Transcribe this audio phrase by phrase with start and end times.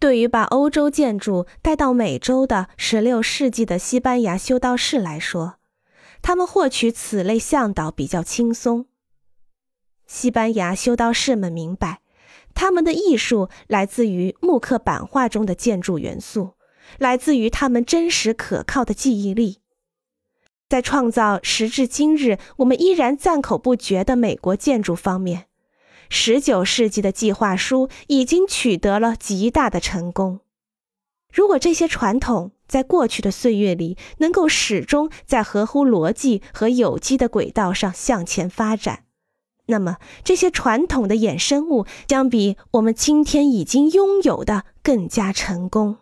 [0.00, 5.56] 对于把欧洲建筑带到美洲的16世纪的西班牙修道士来说，
[6.22, 8.86] 他们获取此类向导比较轻松。
[10.06, 12.00] 西班牙修道士们明白，
[12.54, 16.54] 他们的艺术来自于木刻版画中的建筑元素，
[16.98, 19.58] 来自于他们真实可靠的记忆力。
[20.66, 25.46] 在创造时至今日我们依然赞口不绝的美国建筑方面，
[26.12, 30.40] 十九世纪的计划书已经取得了极大的成功。
[31.32, 39.04] 如果这些传统在过去的岁月里能够始终在合乎逻辑和有机的轨道上向前发展，
[39.66, 45.98] 那么这些传统的衍生物将比我们今天已经拥有的更加成功。